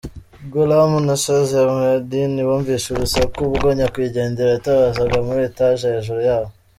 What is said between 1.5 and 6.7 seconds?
Mohyuddin bumvise urusaku ubwo nyakwigendera yatabazaga muri etaje hejuru yabo.